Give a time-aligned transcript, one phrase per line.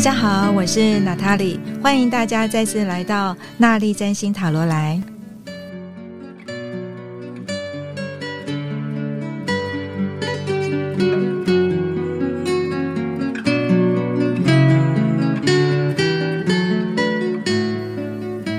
[0.00, 4.98] 大家好，我是娜塔莉，欢迎大家再次来到娜丽占星塔罗来。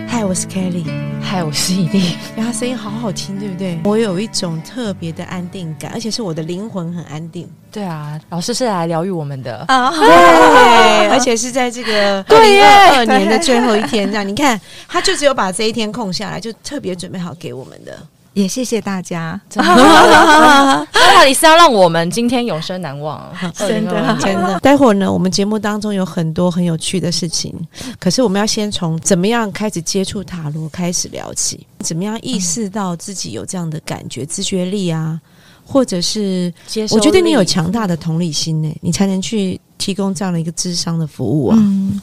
[0.07, 0.85] 嗨，我是 Kelly，
[1.31, 2.17] 嗨，我是伊利。
[2.35, 3.80] 他声音好好听，对不对？
[3.85, 7.49] 我有一种特别的安定感，而且是我的灵魂很安定。
[7.71, 17.98] 对啊，老师是来疗愈我们的啊， 对，而且是在这个二零二二年的最后一天，这样你看，他就只有把这一天空下来，就特别准备好给我们的。
[18.34, 23.21] 也谢谢大家， 那到底是要让我们今天永生难忘，
[23.54, 24.60] 真的真的。
[24.63, 27.54] 待会儿呢，我们节目当中有很多很有趣的事情，
[27.99, 35.20] 可是我们要先从怎么样开始接触塔罗开始聊起，怎么样意识到自己有这样的感觉、自觉力啊，
[35.66, 36.54] 或者是，
[36.91, 41.57] 我觉得你有强大的同理心呢，你才能去提供这样的一个智商的服务啊。
[41.60, 41.99] 嗯，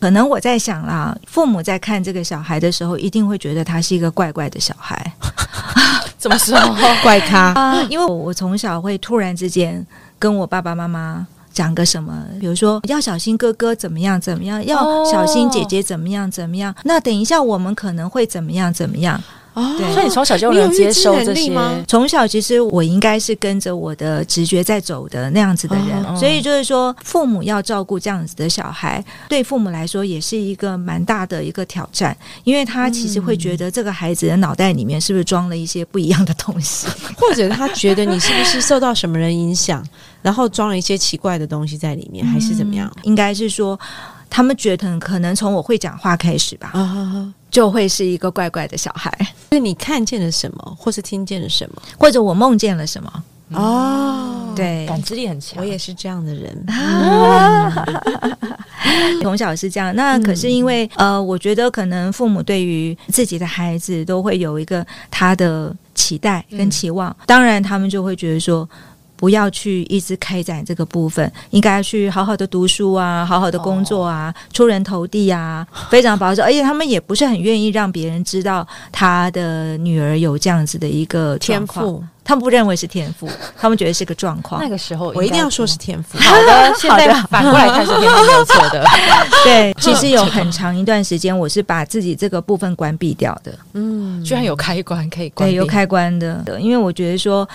[0.00, 5.12] 可能我在想啦，父母在看这个小孩的时候，一定会觉得他是一个怪怪的小孩。
[6.18, 6.56] 怎么说
[7.02, 7.82] 怪咖啊？
[7.90, 9.84] 因为我从小会突然之间
[10.18, 16.72] 跟我爸爸妈妈讲个什么，比如说要小心哥哥怎么样怎么样，要小心姐姐怎么样怎么样。
[16.84, 19.20] 那等一下我们可能会怎么样怎么样。
[19.54, 21.84] 哦，所以你从小就能接受这些吗？
[21.86, 36.86] 从小其实我应该是跟着我的直觉在走的那样子的人，所以就是说，父母要照顾这样子的小孩，对父母来说也是一个蛮大的一个挑战，因为他其实会觉得这个孩子的脑袋里面是不是装了一些不一样的东西，
[37.16, 39.84] 或者他觉得你是不是受到什么人影响，
[40.22, 42.90] 然后装了一些奇怪的东西在里面，还是怎么样？
[43.02, 43.78] 应该是说，
[44.30, 46.70] 他们觉得可能从我会讲话开始吧。
[46.72, 47.34] 啊。
[47.52, 49.16] 就会是一个怪怪的小孩。
[49.50, 53.24] 所以你看见了什么，或是听见了什么，或者我梦见了什么？
[53.54, 55.60] 哦，对，感知力很强。
[55.60, 56.66] 我也是这样的人，
[59.20, 59.94] 从小是这样。
[59.94, 68.68] 那可是因为呃，我觉得可能父母对于自己的孩子都会有一个他的期待跟期望，当然他们就会觉得说。
[69.22, 76.42] 不要去一直开展这个部分，应该去好好的读书啊，好好的工作啊，出人头地啊， 非常保守。
[76.42, 82.02] 而且他们也不是很愿意让别人知道他的女儿有这样子的一个天赋。
[82.24, 83.28] 他们不认为是天赋，
[83.58, 84.60] 他们觉得是个状况。
[84.62, 86.18] 那个时候我一定要说是天赋。
[86.22, 88.84] 好的，现在反过来看是天赋没有错的。
[89.44, 93.52] 对，其实有很长一段时间，我是把自己这个部分关闭掉的。
[93.72, 96.44] 嗯，居然有开关可以关，对，有开关的。
[96.60, 97.48] 因为我觉得说，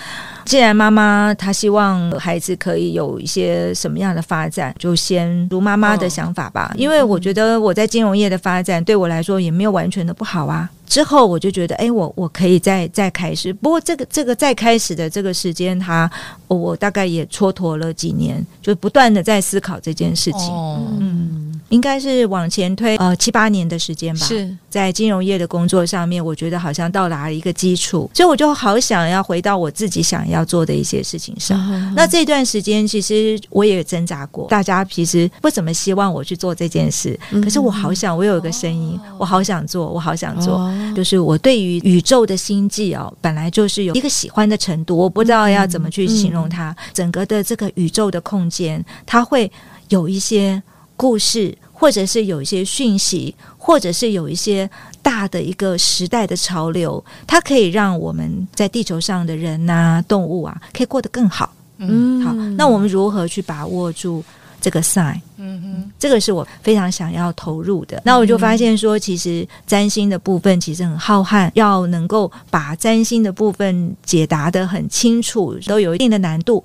[0.44, 6.72] 既然妈妈她希望孩子可以有一些什么样的发展，就先如妈妈的想法吧。
[6.76, 10.68] 因为我觉得我在金融业的发展对我来说也没有完全的不好啊。
[10.86, 13.52] 之后我就觉得，哎，我我可以再再开始。
[13.52, 16.10] 不过这个这个再开始的这个时间，他
[16.48, 20.50] 我大概也蹉跎了几年，就不断的在思考这件事情。
[20.98, 24.26] 嗯，应该是往前推呃七八年的时间吧。
[24.26, 31.58] 是在金融业的工作上面，我觉得好像到达了一个基础，所以我就好想要回到我自己想要做的一些事情上。
[31.94, 40.70] 那这段时间其实我也挣扎过，大家其实不怎么希望我去做这件事，可是我好想，我有一个声音，我好想做，我好想做。
[40.94, 46.76] 就是我对于宇宙的星际哦，本来就是有一个喜欢的程度，我不知道要怎么去形容它。
[46.92, 49.50] 整个的这个宇宙的空间，它会
[49.88, 50.62] 有一些
[50.96, 53.34] 故事，或者是有一些讯息，
[53.68, 54.68] 或者是有一些
[55.02, 61.52] 大的一个时代的潮流，它可以让我们在地球上的人呐、动物啊，可以过得更好。
[61.76, 64.24] 嗯，好，那我们如何去把握住？
[64.60, 68.00] 这个 sign，嗯哼，这个是我非常想要投入的。
[68.04, 76.62] 那我就发现说，其实占星的部分其实很浩瀚，要能够把占星的部分解答的很清楚，都有一定的难度。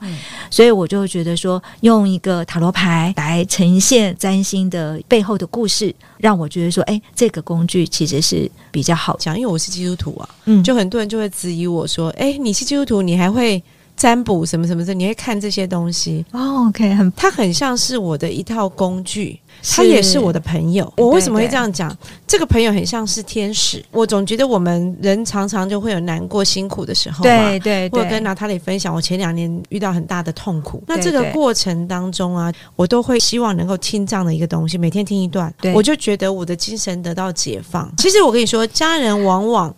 [0.50, 9.38] 所以我就觉得说，用一个塔罗牌来呈现占星的背后的故事，让我觉得说，哎，这个工具其实是比较好讲。
[9.38, 13.63] 因为我是基督徒啊，嗯，就很多人就会质疑我说，哎，你是基督徒，你还会。
[13.95, 16.25] 占卜什么什么的，你会看这些东西。
[16.31, 19.40] 哦，OK，很它很像是我的一套工具，
[19.71, 20.92] 他也是我的朋友。
[20.98, 21.95] 我为什么会这样讲？
[22.27, 23.83] 这个朋友很像是天使。
[23.92, 27.24] 我总觉得我们人常常就会有难过、辛苦的时候。
[27.24, 30.83] 对对我跟娜塔莉分享，我前两年遇到很大的痛苦。
[30.88, 37.92] 那这个过程当中啊，我都会希望能够听这样的一个东西，每天听一段，我就觉得我的精神得到解放。
[37.98, 39.74] 其实我跟你说，家人往往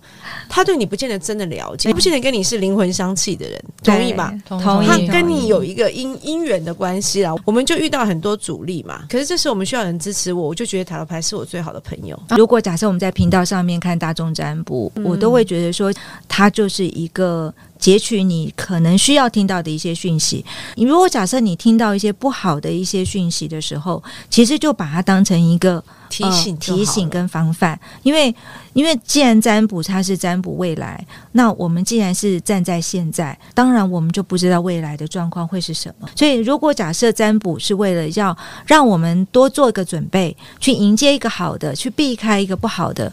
[0.47, 4.33] 他对你不见得真的了解，不见得跟你是灵魂相契的人，同意吧？
[4.47, 4.87] 同意。
[4.87, 9.03] 他跟你有一个因因缘的关系啦，我们就遇到很多阻力嘛。
[9.09, 12.19] 可是这时我们需要人支持我，我就觉得塔罗牌是我最好的朋友。
[12.37, 15.93] 如果假设我们在频道上面看大众占卜，我都会觉得说，
[16.27, 20.43] 它就是一个截取你可能需要听到的一些讯息。
[20.75, 25.83] 你如果假设你听到一些不好的一些讯息的时候，其实就把它当成一个。
[26.07, 28.33] 提醒、提醒跟防范，因为
[28.73, 36.07] 因为既然占卜它是占卜未来，那我们既然是站在现在，当然我们就不知道未来的状况会是什么。
[36.15, 38.37] 所以，如果假设占卜是为了要
[38.67, 43.11] 让我们多做一个准备，去迎接一个好的，去避开一个不好的。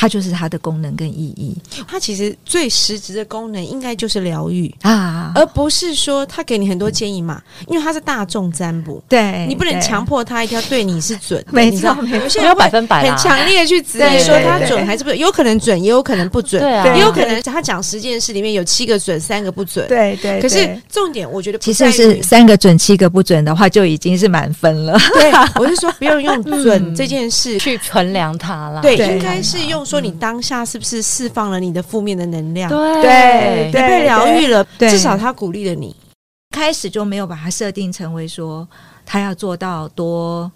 [0.00, 1.56] 它就是它的功能跟意义。
[1.88, 7.42] 它其实最实质的功能应该就是疗愈啊，而不是说它给你很多建议嘛。
[7.66, 11.44] 因为它是大众占卜，对你不能强迫他一定要对你是准。
[11.50, 16.62] 没错，有些人百分百很强烈去质疑说他准还是不准，有可能准，也有可能不准。
[16.62, 19.88] 对啊，也有可能他讲十件事里面有七个准，三个不准。
[19.88, 20.40] 对对。
[20.40, 24.96] 可是重点，我觉得其实是三个准，七个不准的话，就已经是满分了。
[25.14, 28.80] 对，我是说不用用准这件事去衡量它了。
[28.80, 30.58] 对，应该是用说你当下。
[30.68, 32.68] 是不是释放了你的负面的能量？
[32.68, 35.96] 对，你被疗愈了，至少他鼓励了你。
[36.50, 38.68] 开始就没有把它设定成为说
[39.06, 40.50] 他要做到多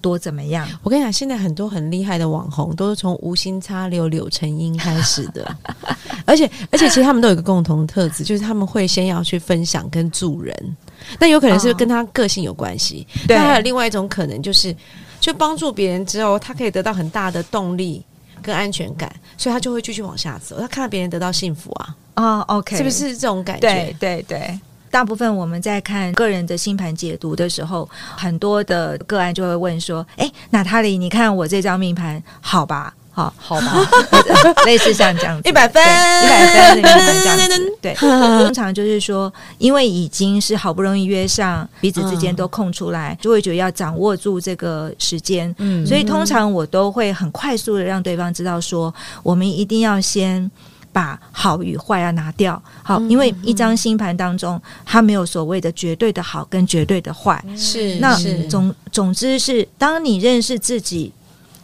[0.00, 0.66] 多怎么样。
[0.82, 5.54] 我跟你讲，现在很多很厉害的网红都是从无心插柳柳成荫开始的，
[6.24, 10.76] 而且而且其实他们都有一个共同特质，就是他们会先要去分享跟助人。
[11.18, 14.74] 那有可能是跟他个性有关系，但还有另外一种可能，就是
[15.20, 18.02] 就帮助别人之后，他可以得到很大的动力。
[18.42, 20.58] 跟安全感，所以他就会继续往下走。
[20.60, 23.68] 他看到别人得到幸福啊，啊，OK，是不是这种感觉？
[23.68, 33.74] 对对对，大部分我们在看个人的星盘解读的时候，很多的个案就会问说：“哎，娜塔莉，你看我这张命盘好吧？”好，好吧，
[34.64, 37.72] 类似像这样子，一百分，一百分，这样子。
[37.82, 45.52] 对， 通常就是说，因为已经是好不容易约上，彼此之间都空出来，就会觉得要掌握住这个时间。
[45.58, 48.94] 嗯，所以通常我都会很快速的让对方知道说，
[49.24, 50.48] 我们一定要先
[50.92, 52.62] 把好与坏要拿掉。
[52.84, 57.44] 好，因为一张星盘当中，它没有所谓的绝对的好跟绝对的坏。
[57.56, 58.16] 是，那
[58.48, 61.12] 总总之是，当你认识自己，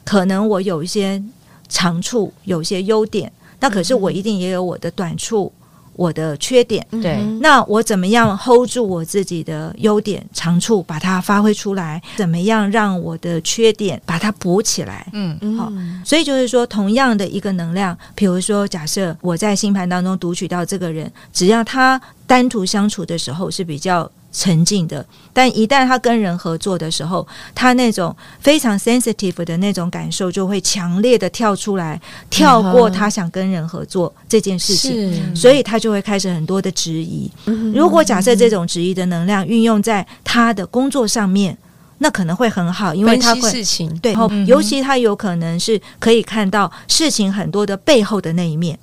[0.05, 1.23] 可能我有一些。
[1.75, 5.53] 长处有些优点，那可是我一定也有我的短处，
[5.95, 6.87] 我的缺点。
[7.03, 12.01] 对，那我怎么样 hold 住我自己的优点、长处，把它发挥出来？
[12.17, 15.05] 怎么样让我的缺点把它补起来？
[15.13, 15.73] 嗯，好。
[16.05, 24.09] 所以就是说，同样的一个能量，比如说，假设我在星盘当中读取到这个人，只要他单独相处的时候是比较。
[24.35, 31.99] 沉静的，但一旦他跟人合作的时候，他那种非常 sensitive 的那种感受就会强烈的跳出来，
[32.29, 37.31] 跳过他想跟人合作这件事情，所以他就会开始很多的质疑。
[37.73, 41.57] 如果假设这种质疑的能量运用在他的工作上面。
[41.99, 44.15] 那可能会很好，因为他会事情对，
[44.47, 48.79] 尤其他有可能是可以看到事情很多的背后的那一面。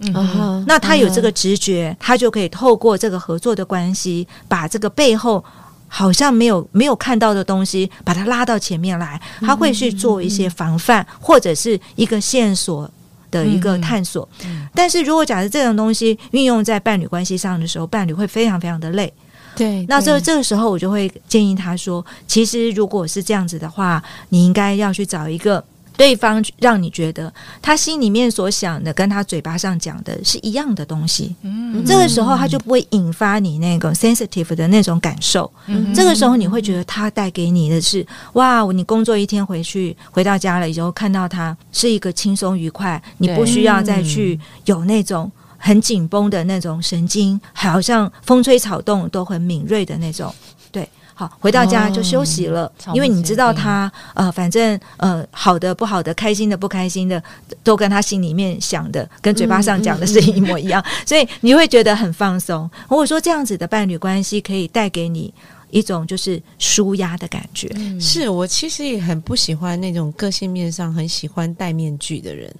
[0.65, 5.43] 那他有这个直觉，他就可以透过这个合作的关系，把这个背后
[5.87, 9.19] 好像没有没有看到的东西，把它拉到前面来。
[9.41, 12.89] 他会去做一些防范，或者是一个线索
[13.29, 14.27] 的一个探索。
[14.73, 19.13] 但是如果假设这种东西运用在伴侣关系上的时候，伴侣会非常非常的累。
[19.55, 25.63] 对，那这这个时候我就会建议他说，其实如果是这样子的话，你应该要去找一个
[25.97, 27.31] 对方，让你觉得
[27.61, 31.35] 他心里面所想的跟他嘴巴上讲的是一样的东西。
[31.41, 35.51] 嗯，这个时候他就不会引发你那个 sensitive 的那种感受。
[35.67, 45.29] 嗯，这个时候你会觉得他带给你的是哇，你工作一天回去回到家了以后，看到他是一个轻松愉快，你不需要再去有那种。
[45.61, 50.33] 很紧绷的那种神经，好像风吹草动都很敏锐的那种。
[50.71, 57.21] 对，好，回到家就休息了，因为你知道他呃，反正呃，好的不好的，开心的不开心的，
[57.63, 62.69] 都跟他心里面想的跟嘴巴上讲的是一模一样， 所以你会觉得很放松。
[62.89, 65.31] 如果说这样子的伴侣关系可以带给你
[65.69, 72.51] 一种就是舒压的感觉，是我其实也很不喜欢那种个性面上很喜欢戴面具的人，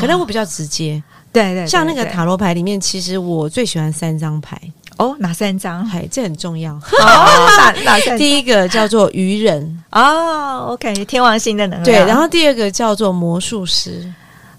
[0.00, 1.02] 可能我比较直接。
[1.36, 4.58] 对对，像那个塔罗牌里面，其实我最喜欢三张牌
[4.96, 5.86] 哦，哪三张？
[5.90, 6.72] 哎，这很重要。
[6.80, 6.80] 哦，
[7.58, 8.16] 哪哪三？
[8.16, 11.84] 第一个叫做愚人，哦，OK，天王星的能量。
[11.84, 14.10] 对，然后第二个叫做魔术师，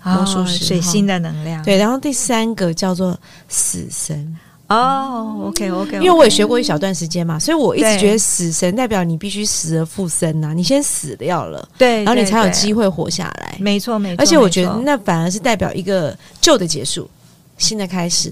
[0.03, 1.63] 魔术师水星的能量。
[1.63, 3.17] 对，然后第三个叫做
[3.49, 4.37] 死神。
[4.67, 13.55] 哦，OK，OK，因为我也学过一小段时间嘛，所以我一直觉得死神代表你必须死而复生呐，你先死掉了，对，然后你才有机会活下来。
[13.59, 14.21] 没错，没错。
[14.21, 17.09] 而且我觉得那反而是代表一个旧的结束，
[17.57, 18.31] 新的开始。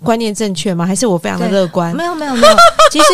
[0.00, 0.86] 观念正确吗？
[0.86, 1.92] 还是我非常的乐观？
[1.96, 2.56] 没有，没有，没有。
[2.90, 3.04] 其实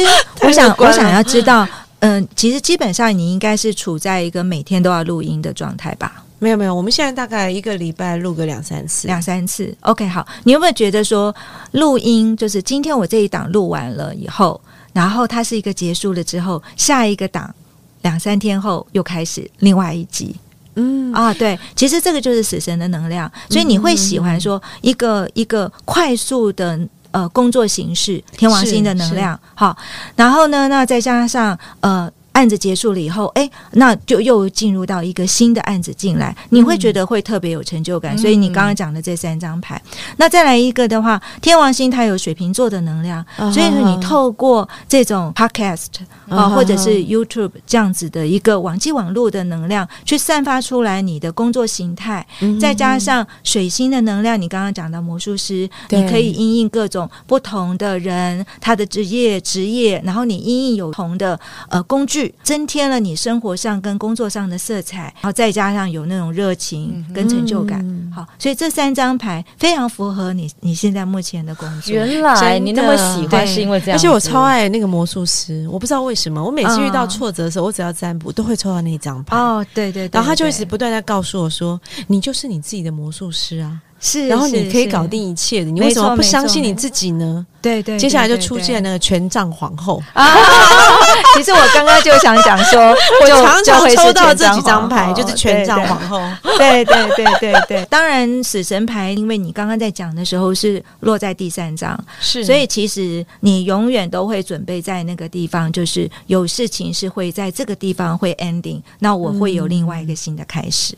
[0.43, 1.67] 我想，我想要知道，
[2.01, 6.24] 嗯，其实基本上你应该是处在一个每天都要录音的状态吧？
[6.41, 9.75] 没有没有，我们现在大概一个礼拜录个两三次，两三次。
[9.81, 11.35] OK，好，你有没有觉得说
[11.73, 14.61] 录音就是今天我这一档录完了以后，
[14.93, 17.55] 然后它是一个结束了之后，下一个档
[18.03, 20.37] 两三天后又开始另外一集。
[20.75, 26.79] 嗯啊，对，其实这个就是死神的能量，所以你会喜欢说一个一个快速的
[27.13, 29.39] 呃工作形式，天王星的能量。
[29.55, 29.75] 好，
[30.17, 32.13] 然后呢，那再加上呃。
[32.35, 38.19] 案子结束了以后，哎，那就又进入到一个新的案子进来，你会觉得会特别有成就感。
[38.19, 39.81] 所以你刚刚讲的这三张牌，
[40.17, 45.87] 那再来一个的话，天王星它有水瓶座的能量，所以说你透过这种 podcast
[46.29, 52.27] 啊，或者是 YouTube 这样子的一个网际网络的能量，去散发出来你的工作形态，
[52.61, 61.39] 再加上水星的能量，你刚刚讲到魔术师，你可以因应各种不同的人他的职业职业，然后你因应有同的
[61.69, 62.24] 呃工具。
[62.43, 71.95] 增添了你生活上跟工作上的色彩，然后再加上有那种热情跟成就感，好，所以这三张牌非常符合你你现在目前的工作。
[71.95, 79.37] 原来你那么喜欢是因为这样，而且我超爱那个魔术师，我不知道为什么，我每次遇到挫折的时候，我只要占卜都会抽到那张牌。
[79.37, 87.47] 哦，对对，然后他就一直不断在告诉我说：“你就是你自己的魔术师啊。”是，然后你可以搞定一切的，你为什么不相信你自己呢？
[87.63, 90.37] 对对，接下来就出现那个权杖皇后 啊！
[91.35, 92.79] 其实我刚刚就想讲说，
[93.23, 96.21] 我常常抽到这几张牌，就是权杖皇后。
[96.59, 110.95] 对对对对对，当然死神牌，因为你刚刚在讲的时候是落在第三张，是，所以其实你永远都会准备在那个地方，就是有事情是会在这个地方会 ending，那我会有另外一个新的开始。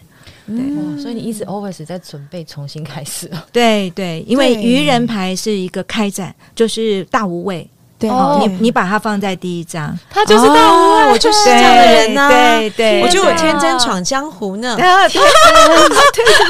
[0.47, 3.31] 对，所以你一直 always 在准备重新开始。
[3.53, 7.69] 对对，因为愚人牌是一个开展，就是大无畏。
[7.99, 8.11] 对，
[8.41, 12.29] 你你把它放在第一张，他就是大无畏，我就是这样的人呢。
[12.29, 14.76] 对对，我觉得我天真闯江湖呢。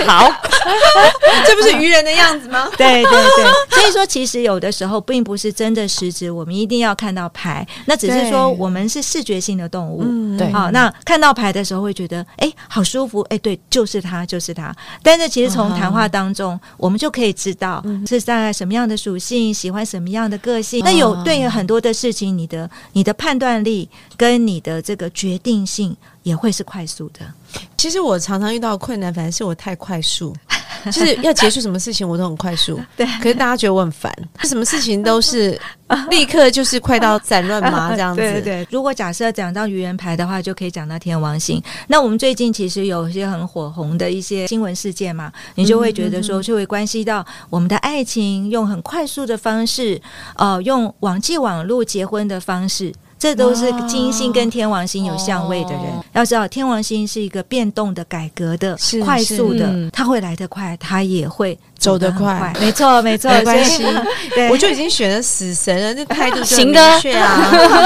[0.05, 0.29] 好，
[1.47, 2.69] 这不是愚人的样子吗？
[2.77, 10.03] 对对对，所以说其实有的时候并不是真的实质，我们一定要看到牌，那只是说我们是视觉性的动物。
[10.37, 14.75] 对，好，那看到牌的时候会觉得，哎，好舒服，哎，对，就是他，就是他。
[15.01, 20.83] 但是其实从谈话当中，我们就可以知道是大概什么样的属性，喜欢什么样的个性。
[20.85, 21.36] 那有对。
[21.41, 27.21] 有很多的事情，你的你的判断力跟你的这个决定性也会是快速的。
[27.77, 30.35] 其实我常常遇到困难，反而是我太快速。
[30.93, 32.81] 就是要结束什么事情，我都很快速。
[32.97, 34.13] 对，可是大家觉得我很烦，
[34.45, 35.59] 什么事情都是
[36.11, 38.21] 立刻就是快刀斩乱麻这样子。
[38.21, 38.67] 对对。
[38.71, 41.63] 如果假设讲到愚人牌的话，就可以讲到天王星。
[41.89, 50.01] 那我们最近其实有一些很火红的一些新闻事件嘛，你就会觉得说，就会关系到我们的爱情，用很快速的方式，
[50.37, 52.93] 呃，用网际网络结婚的方式。
[53.19, 55.83] 这都是金星跟天王星有相位的人，
[56.13, 62.53] 要知道天王星是一个变动的、改革的、快速的，它会来得快，它也会走得快。
[62.61, 63.85] 没错，没错，没关系。
[64.51, 67.01] 我就已经选了死神了，这态度行的。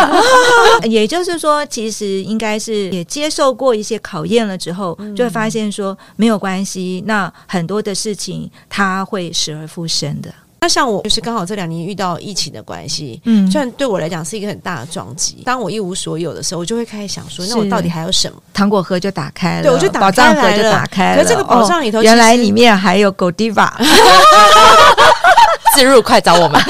[0.88, 7.02] 也就是说，其实应该是也接受过一些考验了之后，就会发现说没有关系。
[7.06, 10.28] 那很多的事情，他会死而复生的。
[10.62, 15.42] 那像我就是刚好这两年遇到疫情的关系，嗯，虽然对我来讲是一个很大的撞击。
[15.44, 18.36] 当我一无所有的时候，我就会开始想说，那我到底还有什么？
[18.52, 21.22] 糖果盒就打开了，对，我就宝藏盒就打开了。
[21.22, 23.80] 可这个宝藏里头，原来里面还有狗迪吧，
[25.74, 26.60] 自入，快找我们。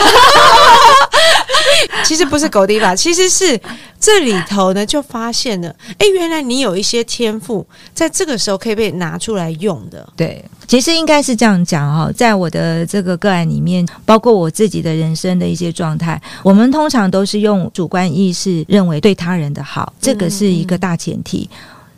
[2.05, 3.59] 其实不是狗迪吧， 其实是
[3.99, 10.07] 这里头呢，就发现了，哎，原来你有一些天赋，在这个时候可以被拿出来用的。
[10.17, 21.49] 对，其实应该是这样讲哈，在我的这个个案里面，包括我自己的人生的一些状态，我们通常都是用主观意识认为对他人的好，这个是一个大前提。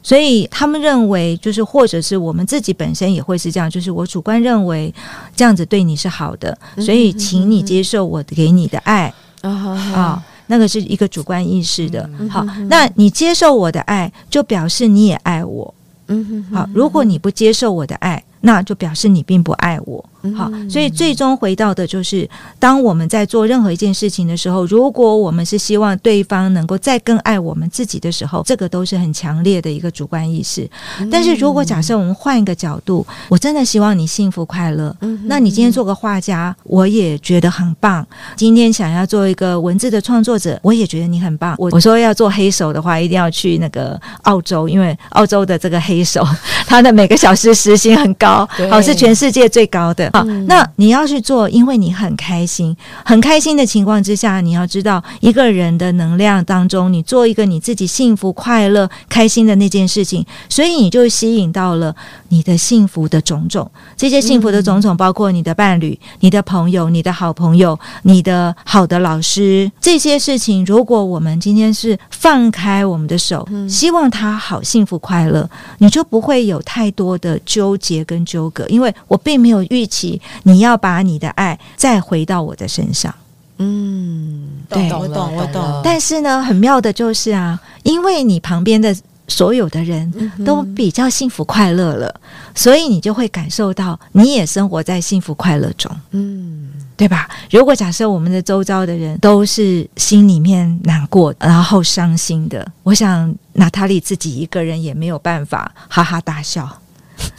[0.04, 4.92] 所以他们认为，就是或者是我们自己本身也会是这样，就是我主观认为
[5.36, 9.14] 这样子对你是好的，所以请你接受我给你的爱。
[9.42, 12.08] 啊，那个是一个主观意识的。
[12.30, 15.74] 好，那你接受我的爱，就表示你也爱我。
[16.08, 20.04] 嗯，好，如果你不接受我的爱，那就表示你并不爱我。
[20.36, 30.68] 好，所以最终回到的就是，当我们在做任何一件事情的时候，如果我们是希望对方能够再更爱我们自己的时候，这个都是很强烈的一个主观意识。
[31.10, 38.06] 但是如果假设我们换一个角度，我真的希望你幸福快乐，那你今天做个画家，我也觉得很棒。
[38.36, 41.54] 今天想要做一个文字的创作者，我也觉得你很棒。
[41.58, 46.24] 我我说要做黑手的话，一定要去那个澳洲，因为澳洲的这个黑手，
[46.66, 50.11] 他的每个小时时薪很高，好是全世界最高的。
[50.12, 61.96] 好，那你要去做，因为你很开心，很开心的情况之下，你要知道一个人的能量当中，你做一个你自己幸福、快乐、开心的那件事情，所以你就吸引到了
[62.28, 63.70] 你的幸福的种种。
[63.96, 80.01] 这些幸福的种种，包括你的伴侣、你的朋友、你的好朋友、你的好的老师，这些事情，如果我们今天是放开我们的手，希望他好幸福快乐，你就不会有太多的纠结跟纠葛，因为我并没有预期。
[80.44, 83.14] 你要把你的爱再回到我的身上，
[83.58, 85.80] 嗯，对，我懂，我懂。
[85.84, 88.94] 但是呢，很妙的就是啊，因为你旁边的
[89.28, 90.12] 所有的人
[90.44, 92.20] 都比较幸福快乐了，
[92.54, 97.28] 所以你就会感受到你也生活在幸福快乐中，嗯，对吧？
[97.50, 106.68] 如果假设我们的周遭的人都是心里面难过然后伤心的，我想娜塔莉自己一个人也没有办法哈哈大笑。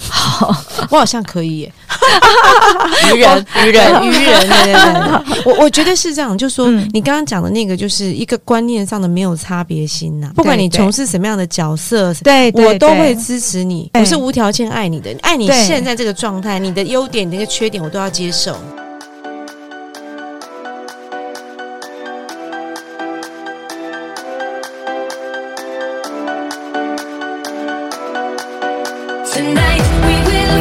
[0.09, 0.55] 好，
[0.89, 1.71] 我好像可以。
[3.13, 5.43] 愚人，愚人， 愚人，对对对。
[5.45, 10.31] 我我觉得是这样，就说你刚刚讲的那个，就是一个观念上的没有差别心呐。
[10.35, 18.55] 不管你从事什么样的角色，对我都会支持你，我是无条件爱你的，爱你现在这个状态，你的优点，你的缺点，我都要接受。
[29.33, 29.81] tonight.
[30.05, 30.52] We will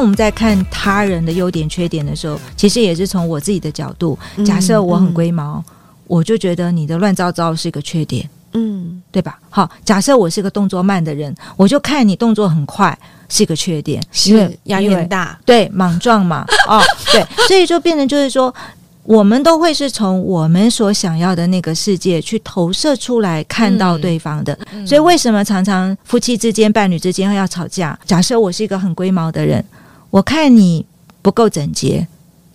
[0.00, 4.18] 当我们在看他人的优点、缺点的时候，其实也是从我自己的角度。
[4.46, 5.62] 假设我很龟毛，
[6.06, 9.38] 我就觉得你的乱糟糟是一个缺点，嗯，对吧？
[9.50, 16.80] 好，假设我是个动作慢的人，我就看你动作很快是一个缺点，是压力很大，对，莽撞嘛， 哦，
[17.12, 18.54] 对，所以就变成就是说，
[19.02, 24.58] 我们都会是从我们所想要的那个世界去投射出来看到对方的。
[24.86, 27.98] 所以为什么常常夫妻之间、伴侣之间要吵架？
[28.06, 29.62] 假设我是一个很龟毛的人。
[30.10, 30.84] 我看你
[31.22, 32.06] 不够整洁，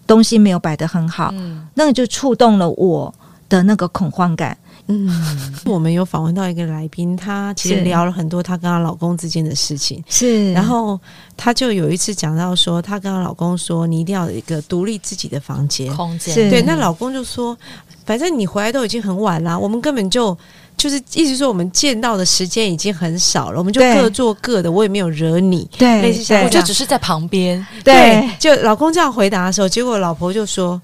[0.06, 1.34] 东西没有摆得很好，
[1.74, 3.14] 那就触动了我
[3.50, 4.58] 的那个恐慌感。
[4.88, 5.10] 嗯，
[5.66, 10.04] 我们有访问到一个来宾，她其实聊了很多她跟她老公之间的事情。
[10.08, 11.00] 是，然后
[11.36, 16.36] 她就有一次讲到说，她跟她老公说，你一定要有一个独立自己的房间空间。
[16.52, 17.58] 对，那老公就说，
[18.06, 20.38] 反正你回来都已经很晚了，我们根本就。
[20.78, 25.68] 就是意思说，我们见到的时间已经很少了，我们就各做各的，我也没有惹你。
[25.78, 27.66] 对，类似像我就只是在旁边。
[27.84, 30.82] 对，就老公这样回答的时候，结果老婆就说：“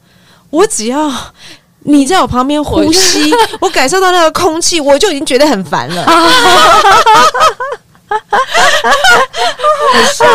[0.49, 1.11] 我只要
[1.79, 6.05] 你在我旁边呼吸， 我感受到那个空气，我就已经觉得很烦了。”
[9.93, 10.25] 很笑，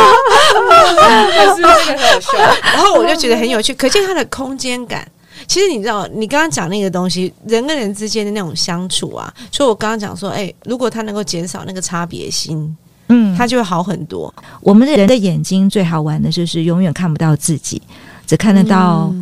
[1.37, 2.39] 但是这个很好笑。
[2.73, 5.07] 然后我就觉得很有趣，可见他的空间感。
[5.47, 12.77] 其实你知道，你刚刚讲那个东西，人跟人之间的那种相处啊，所以我刚刚讲说，哎，如果他能够减少那个差别心，
[13.09, 14.33] 嗯，他就会好很多。
[14.61, 17.81] 我们的人的眼睛最好玩的就是永远看不到自己，
[18.27, 19.15] 只看得到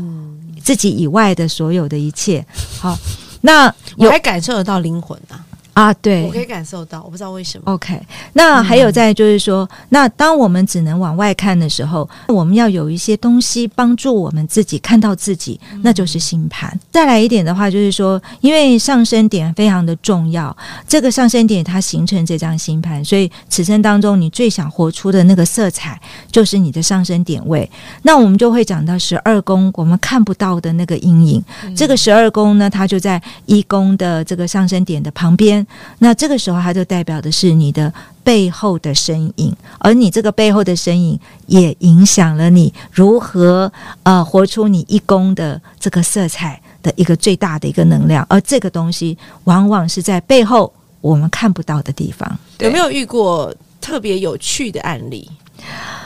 [0.62, 2.44] 自己以外的所有的一切。
[2.80, 2.96] 好，
[3.42, 5.43] 那我还感受得到灵魂啊。
[5.74, 7.72] 啊，对，我可以感受到，我不知道为什么。
[7.72, 8.00] OK，
[8.32, 16.78] 那还有在就是说，那当我们只能往外看的时候，我们要有一些东西帮助我们自己看到自己，那就是星盘。
[16.92, 20.56] 再来一点的话，就是说，因为上升点非常的重要，
[20.86, 27.68] 这个上升点它形成这张星盘，所以此生当中你最想活出的那个色彩，就是你的上升点位。
[28.02, 31.44] 那我们就会讲到十二宫，我们看不到的那个阴影。
[31.76, 35.63] 这个十二宫呢，它就在一宫的这个上升点的旁边。
[35.98, 43.72] 那这个时候，它就代表的是你的背后的身影，而你这个背后的身影也影响了你如何
[44.02, 52.38] 呃活出你一宫的这个色彩的一个最大的一个能量，而这个东西往往是在背后我们看不到的地方。
[52.58, 55.30] 有没有遇过特别有趣的案例？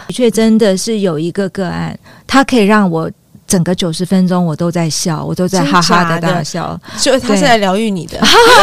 [0.09, 3.11] 的确，真的是有一个个案，它可以让我
[3.49, 6.79] 整个九十分钟我都在笑，我都在哈哈的大笑。
[6.97, 8.21] 所以他是来疗愈你的，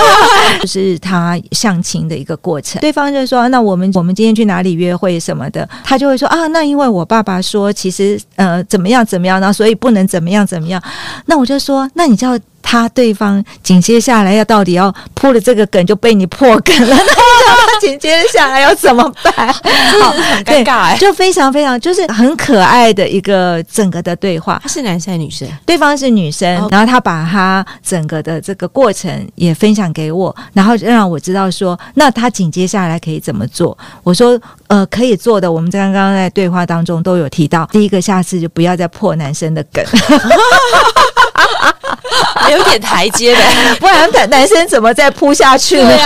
[0.62, 2.80] 就是他相亲的一个过程。
[2.80, 10.82] 对方就说：“那我们我们今天去哪里约会什么的？”他就会说：“啊，那因为我爸爸说，其实呃怎么样怎么样，然后所以不能怎么样怎么样。”
[11.26, 19.54] 那我就说：“那你叫他对方紧接下来要到底要铺了这个梗就被你破梗了。”那紧接下来要怎么办？
[20.02, 24.60] 好，很尴尬哎，就非常非常就是很可爱的一个整个的对话。
[24.64, 25.48] 他是男生还是女生？
[25.66, 33.78] 对方是女生，然后他把他整个的这个过程也分享给我，然后让我知道说，那他紧接下来可以怎么做？
[34.04, 37.68] 我说，呃，可以做的，我们刚刚在对话当中都有提到。
[37.72, 39.84] 第一个，下次就不要再破男生的梗。
[42.52, 43.42] 有点台阶的，
[43.80, 45.98] 不然男男生怎么再扑下去呢？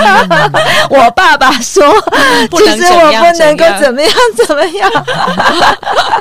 [0.90, 1.84] 我爸爸说，
[2.50, 4.12] 其实我不能够怎么样
[4.46, 4.90] 怎么样。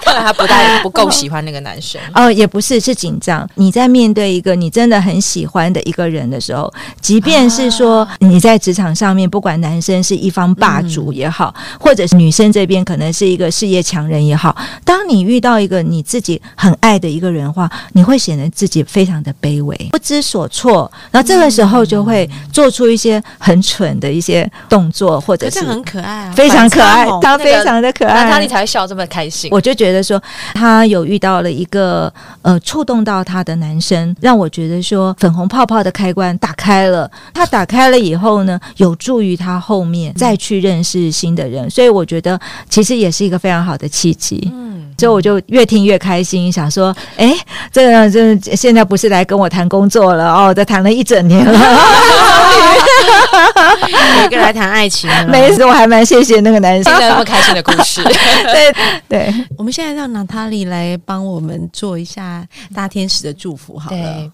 [0.02, 2.00] 看来他不太不够喜欢那个男生。
[2.14, 3.48] 哦，也不是，是紧张。
[3.56, 6.72] 你在面对一个你真的很喜欢的一个人的时候，
[7.02, 29.50] 即便是说你在职场上面，不管男生是一方霸主也好，或者是女生这边可能是一个事业强人也好，当你遇到一个你自己很爱的一个人的话，你会显得自己非常的卑微、不知所措，然后这个时候就会做出一些很蠢的一些动作，或者是很可爱啊，非常可爱，他非常的可爱，那他你才会笑这么开心。
[29.52, 30.22] 我就觉得说，
[30.54, 32.14] 他有遇到了一个
[32.44, 37.10] 呃触动到他的男生，让我觉得说粉红泡泡的开关打开了。
[37.34, 42.40] 他打开了以后呢，有助于他后面再去认识新的人，所以我觉得
[42.70, 44.52] 其实也是一个非常好的契机。
[44.54, 47.34] 嗯，所以我就越听越开心，想说，哎，
[47.72, 48.19] 这个这
[48.56, 51.54] 现在不是来跟我谈工作了哦，在谈了一整年了，
[54.26, 58.04] 一个来谈爱情，没事，我还蛮谢谢那个男生，那么开心的故事。
[58.44, 58.74] 对
[59.08, 64.32] 对，我们现在让娜塔莉来帮我们做一下大天使的祝福，好了，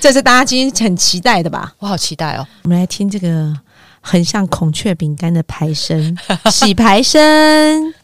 [0.00, 1.72] 这是大家今天很期待的吧？
[1.78, 2.46] 我好期待哦！
[2.62, 3.52] 我们来听这个
[4.00, 6.16] 很像孔雀饼干的牌声，
[6.50, 7.94] 洗牌声。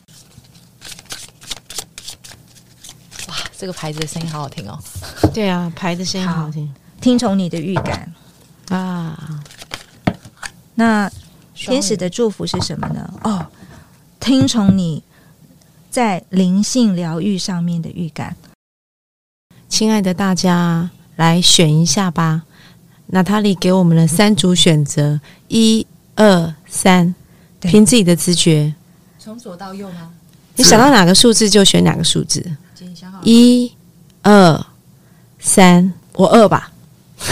[3.29, 4.77] 哇，这个牌子的声音好好听哦！
[5.33, 6.69] 对啊，牌的声音好听，
[7.01, 8.13] 听从你的预感
[8.71, 9.41] 啊。
[10.75, 11.09] 那
[11.55, 13.15] 天使的祝福是什么呢？
[13.23, 13.47] 哦，
[14.19, 15.05] 听从你
[15.93, 18.37] 在灵性疗愈上面的预感。
[19.69, 22.43] 亲爱的大家，来选一下吧。
[23.07, 27.15] 娜塔莉给我们了三组选择，一二三，
[27.61, 28.75] 凭自己的直觉。
[29.21, 30.11] 从左到右吗？
[30.57, 32.57] 你想到哪个数字就选哪个数字。
[33.23, 33.73] 一、
[34.23, 34.65] 二、
[35.39, 36.71] 三，我二吧。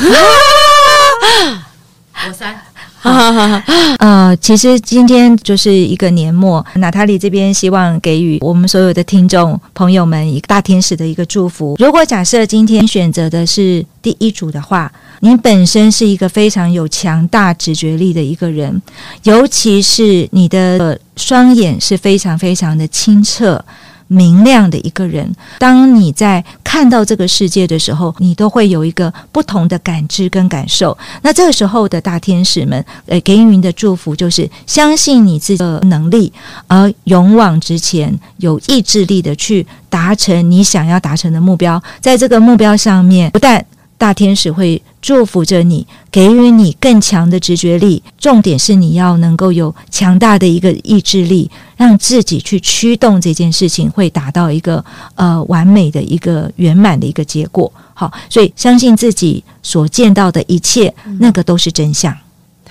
[2.26, 2.60] 我三。
[3.98, 11.76] 呃，其实今天就是一个年末，娜塔莉这边希望给予我们所有的听众朋友们一个大天使的一个祝福。
[11.78, 18.82] 如果假设今天选择的是第一组的话，你本身是一个非常有强大直觉力的一个人，
[19.22, 23.64] 尤其是你的双眼是非常非常的清澈。
[24.12, 30.96] 明亮的一个人，当你在看到这个世界的时候，你都会有一个不同的感知跟感受。
[31.22, 36.32] 那这个时候的大天使们，呃，给予你的祝福就是相信你自己的能力，
[36.66, 41.80] 而勇往直前，有意志力的去达成你想要达成的目标。
[42.00, 43.64] 在这个目标上面，不但
[44.00, 48.02] 大天使会祝福着你，给予你更强的直觉力。
[48.18, 54.82] 重点是你要能够有强大的一个意志力，让自己去驱动这件事情，会达到一个
[55.16, 57.70] 呃完美的一个圆满的一个结果。
[57.92, 62.16] 好，所以相信自己所见到的一切，那个都是真相。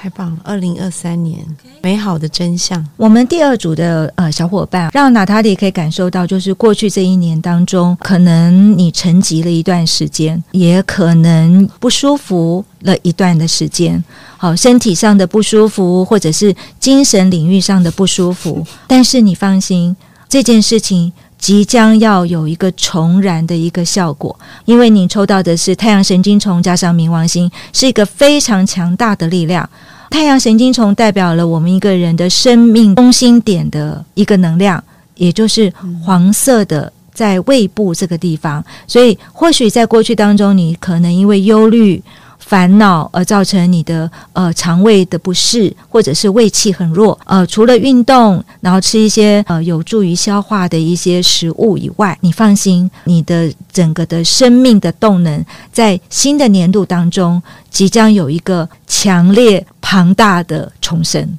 [0.01, 0.37] 太棒了！
[0.45, 1.45] 二零二三年
[1.81, 2.83] 美好的真相。
[2.95, 14.01] 我们第二组的呃小伙伴，让娜塔莉可以感受到，就是过去这一年当中，可能你沉寂了一段时间，也可能不舒服了一段的时间。
[14.37, 19.93] 好，身体上的不舒服，或者是精神领域上的不舒服，但是你放心，
[20.29, 29.69] 这件事情即将要有一个重燃的一个效果，因为你抽到的是太阳神经虫加上冥王星，是一个非常强大的力量。
[30.09, 34.83] 太阳神经虫代表了我们一个人的生命中心点的一个能量，
[35.15, 35.71] 也就是
[36.03, 38.63] 黄色的，在胃部这个地方。
[38.87, 42.01] 所以，或许在过去当中，你可能因为忧虑。
[42.49, 61.37] 烦恼而造成你的呃肠胃的不适，或者是胃气很弱，呃，除了运动，然后吃一些呃有助于消化的一些食物以外，你放心，你的整个的生命的动能在新的年度当中即将有一个强烈庞大的重生。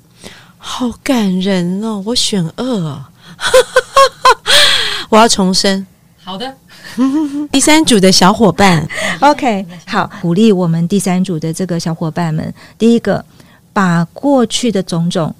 [0.58, 2.00] 好感人哦！
[2.06, 2.64] 我选二，
[5.10, 5.84] 我要重生。
[6.22, 6.54] 好的，
[7.50, 8.86] 第三组的小伙伴
[9.20, 13.24] ，OK，好，鼓励我们第三组的这个小伙伴们，第一个，
[13.72, 15.34] 把过去的种种，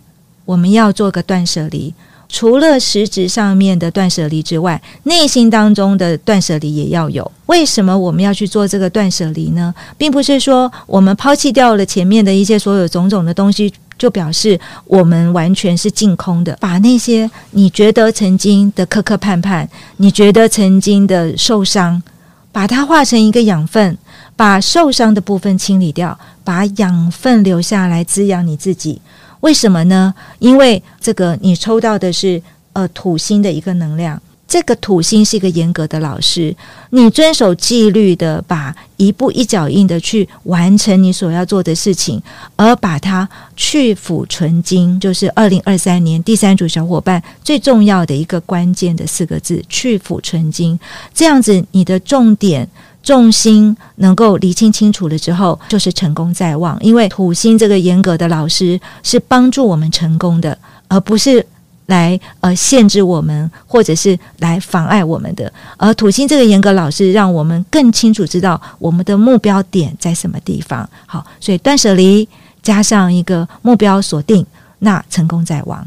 [0.45, 1.93] 我们要做个断舍离。
[2.33, 7.29] 除了实质上面的断舍离之外，内心当中的断舍离也要有。
[7.47, 9.75] 为什么我们要去做这个断舍离呢？
[9.99, 16.57] 并不是说我们抛弃掉了前面的一些所有种种的东西，就表示我们完全是净空的。
[16.59, 22.03] 把那些你觉得曾经的磕磕绊绊，你觉得曾经的受伤，
[22.51, 23.99] 把它化成一个养分，
[24.35, 29.03] 把受伤的部分清理掉，把养分留下来滋养你自己。
[29.41, 30.15] 为什么呢？
[30.39, 36.53] 因为这个你抽到的是呃土星的一个能量，这个土星是一个严格的老师，
[36.91, 42.21] 你遵守纪律的，把一步一脚印的去完成你所要做的事情，
[42.57, 50.77] 而把它去腐纯精，就是二零二三年第三组小伙伴最重要的一个关键的四个字：去腐纯精。
[51.15, 52.69] 这样子，你的重点。
[53.03, 56.79] 重心能够理清清楚了之后，就是成功在望。
[56.83, 61.45] 因为土星这个严格的老师是帮助我们成功的，而不是
[61.91, 65.53] 来呃限制我们，或者是来妨碍我们的。
[65.77, 70.89] 而土星这个严格老师，让我们更清楚知道我们的目标点在什么地方。
[71.05, 72.27] 好，所以断舍离
[72.63, 74.47] 加上一个目标锁定，
[74.79, 75.87] 那成功在望。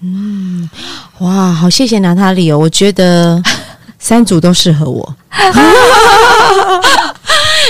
[0.00, 0.68] 嗯
[1.18, 3.42] 哇，好谢谢娜塔莉哦，我觉得
[3.98, 5.16] 三组都适合我。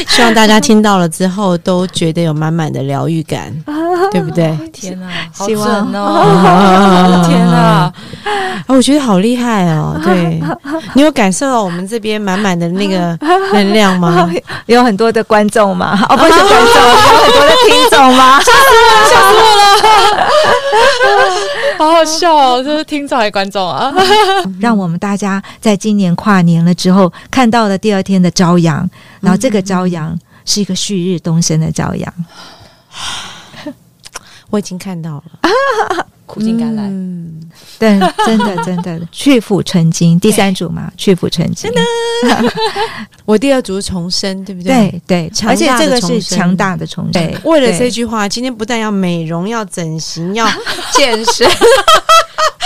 [0.09, 3.53] 希望大家听到了之后都觉得有满满的疗愈感，
[4.13, 4.57] 对不对？
[4.73, 7.25] 天哪，好希望准哦！
[7.29, 7.93] 天哪，啊，
[8.69, 9.99] 我觉得好厉害哦！
[10.05, 10.43] 对
[10.95, 13.17] 你有感受到我们这边满满的那个
[13.53, 14.31] 能量吗？
[14.67, 15.99] 有很多的观众吗？
[16.09, 18.41] 哦，不是观众，有很多的听众吗？
[21.83, 22.63] 好好笑哦！
[22.63, 23.93] 这是听众还是观众啊？
[24.61, 28.89] 让我们大家在今年跨年了之后，看到了第二天的朝阳，
[29.21, 32.15] 然后这个朝阳是一个旭日东升的朝阳。
[34.51, 37.31] 我已经看到了， 苦尽甘来，嗯，
[37.79, 41.71] 对，真的 真的去腐成精，第三组嘛，去腐成精，
[43.27, 44.73] 我第二组是重生，对不对？。
[45.07, 47.13] 对对，而且这个是强大的重生。
[47.13, 50.49] 对为了这句话，今天不但要美容，要整形，要
[50.95, 51.47] 健身，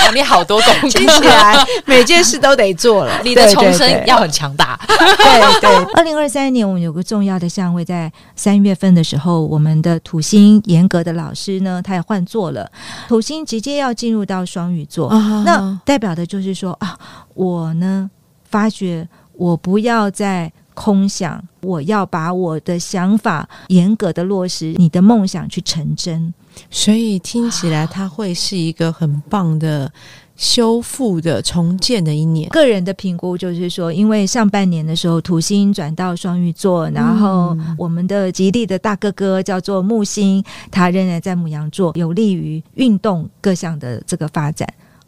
[0.07, 3.21] 哇你好多功听起来每件事都得做了。
[3.25, 4.79] 你的重生要很强大。
[4.89, 12.71] 对对， 二零二三年我们有个重要的相位，在三月份的时候，我们的土星严格的老师呢，他也换座了，
[13.09, 16.97] 土星直接要进入到双鱼座，啊那代表的就是说啊，
[17.35, 18.09] 我呢
[18.49, 26.33] 发觉我不要再空想，我要把我的想法严格的落实，你的梦想去成真。
[26.71, 29.91] 所以听起来它会是一个很棒的
[30.37, 32.49] 修复的重建的一年。
[32.51, 44.67] 个人的评估就是说，因为上半年的时候，土星转到双鱼座，然后我们的吉利的大哥哥叫做木星，他仍然在母羊座，有利于运动各项的这个发展。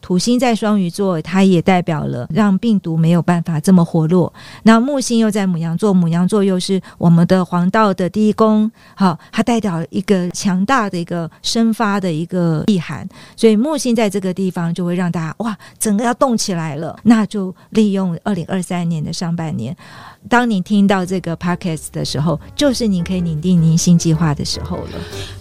[0.09, 4.33] 土星在双鱼座，它也代表了让病毒没有办法这么活络。
[4.63, 13.07] 那木星又在母羊座，母羊座又是我们的黄道的第一宫，好，它代表一个强大的一个生发的一个意涵。
[13.37, 16.99] 所以木星在这个地方就会让大家哇，整个要动起来了。
[17.03, 19.77] 那就利用二零二三年的上半年，
[20.27, 24.93] 当你听到这个 podcast 的时候，就是你可以拟定您新计划的时候了。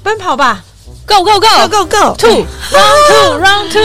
[0.04, 0.62] 奔跑吧
[1.06, 3.82] Go go，Go go Go Go！two round two round two。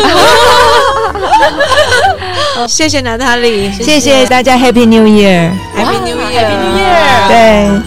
[2.67, 7.29] 谢谢娜塔莉，谢谢大家，Happy New Year！Happy New Year！Happy New Year！
[7.29, 7.83] 对。